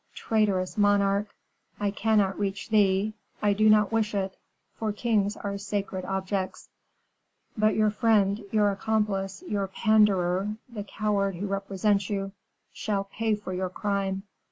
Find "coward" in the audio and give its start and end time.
10.85-11.35